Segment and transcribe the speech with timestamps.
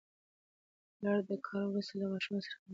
[0.95, 2.69] پلر د کار وروسته له ماشومانو سره خبرې کوي